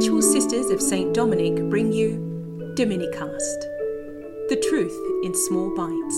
[0.00, 1.12] Conventual Sisters of St.
[1.12, 2.12] Dominic bring you
[2.74, 3.60] Dominicast,
[4.48, 6.16] the truth in small bites.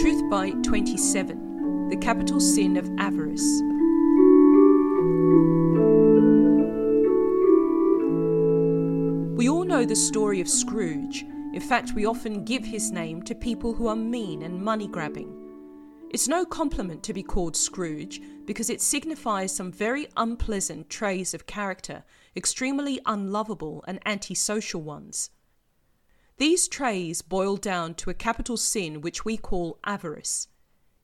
[0.00, 3.60] Truth Byte 27 The Capital Sin of Avarice.
[9.36, 11.26] We all know the story of Scrooge.
[11.52, 15.35] In fact, we often give his name to people who are mean and money grabbing.
[16.16, 21.44] It's no compliment to be called Scrooge because it signifies some very unpleasant traits of
[21.46, 25.28] character, extremely unlovable and antisocial ones.
[26.38, 30.48] These traits boil down to a capital sin which we call avarice.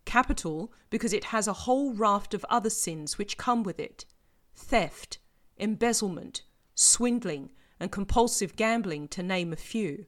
[0.07, 4.07] Capital because it has a whole raft of other sins which come with it
[4.55, 5.19] theft,
[5.59, 6.41] embezzlement,
[6.75, 10.07] swindling, and compulsive gambling, to name a few.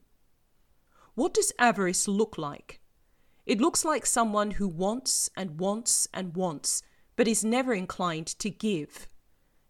[1.13, 2.79] What does avarice look like?
[3.45, 6.81] It looks like someone who wants and wants and wants,
[7.15, 9.07] but is never inclined to give.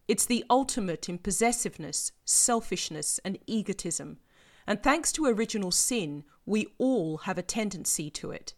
[0.08, 4.18] It's the ultimate in possessiveness, selfishness, and egotism.
[4.66, 8.54] And thanks to original sin, we all have a tendency to it.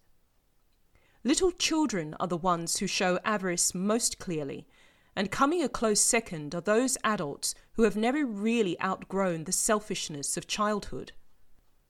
[1.25, 4.69] Little children are the ones who show avarice most clearly,
[5.17, 10.37] and coming a close second are those adults who have never really outgrown the selfishness
[10.37, 11.12] of childhood.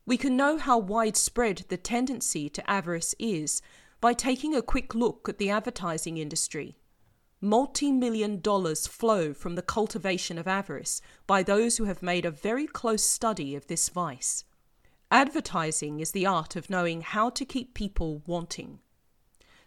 [0.09, 3.61] We can know how widespread the tendency to avarice is
[4.01, 6.79] by taking a quick look at the advertising industry.
[7.43, 12.31] Multi million dollars flow from the cultivation of avarice by those who have made a
[12.31, 14.45] very close study of this vice.
[15.11, 18.79] Advertising is the art of knowing how to keep people wanting.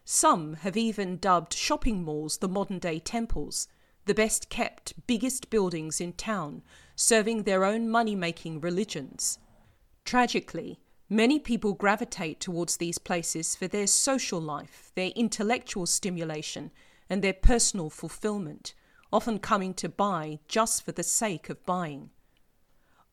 [0.03, 3.67] Some have even dubbed shopping malls the modern day temples,
[4.05, 6.63] the best kept, biggest buildings in town,
[6.95, 9.37] serving their own money making religions.
[10.05, 16.71] Tragically, many people gravitate towards these places for their social life, their intellectual stimulation,
[17.09, 18.73] and their personal fulfillment,
[19.11, 22.09] often coming to buy just for the sake of buying.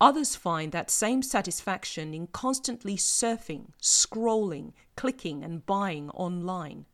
[0.00, 6.86] Others find that same satisfaction in constantly surfing, scrolling, clicking, and buying online.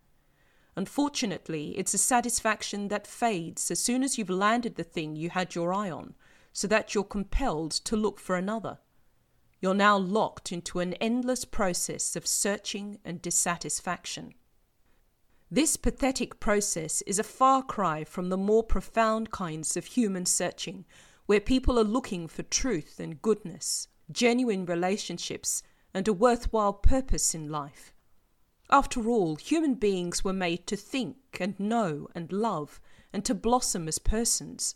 [0.74, 5.54] Unfortunately, it's a satisfaction that fades as soon as you've landed the thing you had
[5.54, 6.14] your eye on,
[6.52, 8.78] so that you're compelled to look for another.
[9.64, 14.34] You're now locked into an endless process of searching and dissatisfaction.
[15.50, 20.84] This pathetic process is a far cry from the more profound kinds of human searching,
[21.24, 25.62] where people are looking for truth and goodness, genuine relationships,
[25.94, 27.94] and a worthwhile purpose in life.
[28.68, 32.82] After all, human beings were made to think and know and love
[33.14, 34.74] and to blossom as persons.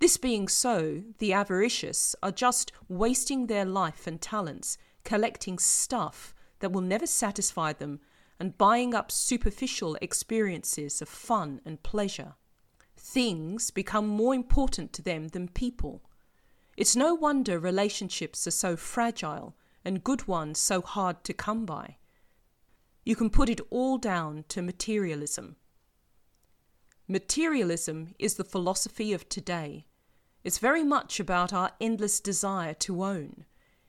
[0.00, 6.70] This being so, the avaricious are just wasting their life and talents collecting stuff that
[6.70, 8.00] will never satisfy them
[8.38, 12.34] and buying up superficial experiences of fun and pleasure.
[12.96, 16.02] Things become more important to them than people.
[16.76, 21.96] It's no wonder relationships are so fragile and good ones so hard to come by.
[23.04, 25.56] You can put it all down to materialism.
[27.08, 29.86] Materialism is the philosophy of today.
[30.48, 33.44] It's very much about our endless desire to own.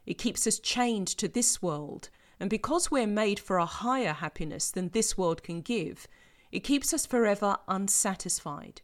[0.05, 4.69] It keeps us chained to this world, and because we're made for a higher happiness
[4.69, 6.05] than this world can give,
[6.51, 8.81] it keeps us forever unsatisfied.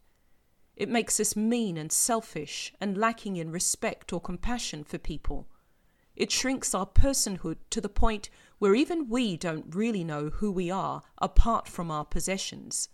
[0.78, 5.50] It makes us mean and selfish and lacking in respect or compassion for people.
[6.16, 10.72] It shrinks our personhood to the point where even we don't really know who we
[10.72, 12.88] are apart from our possessions.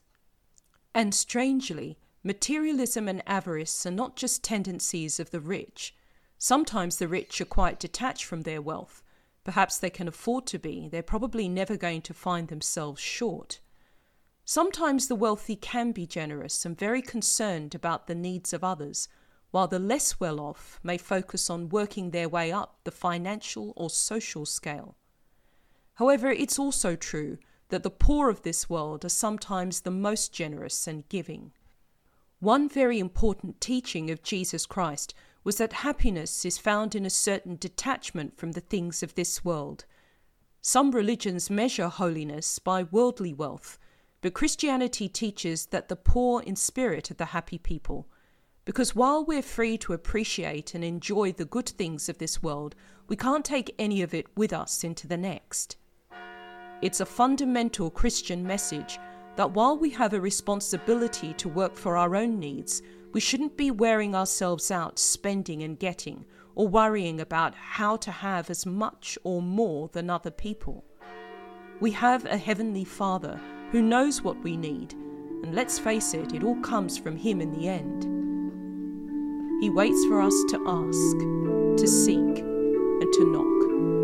[0.96, 5.96] And strangely, Materialism and avarice are not just tendencies of the rich.
[6.38, 9.02] Sometimes the rich are quite detached from their wealth.
[9.44, 10.88] Perhaps they can afford to be.
[10.88, 13.60] They're probably never going to find themselves short.
[14.46, 19.08] Sometimes the wealthy can be generous and very concerned about the needs of others,
[19.50, 23.90] while the less well off may focus on working their way up the financial or
[23.90, 24.96] social scale.
[25.96, 30.88] However, it's also true that the poor of this world are sometimes the most generous
[30.88, 31.52] and giving.
[32.42, 37.56] One very important teaching of Jesus Christ was that happiness is found in a certain
[37.56, 39.86] detachment from the things of this world.
[40.60, 43.78] Some religions measure holiness by worldly wealth,
[44.22, 48.08] but Christianity teaches that the poor in spirit are the happy people.
[48.66, 52.74] Because while we're free to appreciate and enjoy the good things of this world,
[53.08, 55.76] we can't take any of it with us into the next.
[56.82, 58.98] It's a fundamental Christian message
[59.36, 62.82] that while we have a responsibility to work for our own needs,
[63.14, 66.26] we shouldn't be wearing ourselves out spending and getting,
[66.56, 70.84] or worrying about how to have as much or more than other people.
[71.80, 73.40] We have a Heavenly Father
[73.72, 74.94] who knows what we need,
[75.44, 78.04] and let's face it, it all comes from Him in the end.
[79.62, 84.01] He waits for us to ask, to seek, and to knock.